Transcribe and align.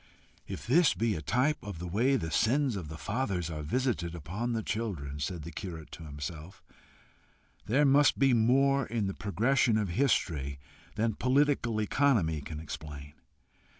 "If 0.47 0.65
this 0.65 0.95
be 0.95 1.13
a 1.13 1.21
type 1.21 1.59
of 1.61 1.77
the 1.77 1.85
way 1.85 2.15
the 2.15 2.31
sins 2.31 2.75
of 2.75 2.87
the 2.87 2.97
fathers 2.97 3.51
are 3.51 3.61
visited 3.61 4.15
upon 4.15 4.53
the 4.53 4.63
children," 4.63 5.19
said 5.19 5.43
the 5.43 5.51
curate 5.51 5.91
to 5.91 6.05
himself, 6.05 6.63
"there 7.67 7.85
must 7.85 8.17
be 8.17 8.33
more 8.33 8.87
in 8.87 9.05
the 9.05 9.13
progression 9.13 9.77
of 9.77 9.89
history 9.89 10.57
than 10.95 11.13
political 11.13 11.79
economy 11.79 12.41
can 12.41 12.59
explain. 12.59 13.13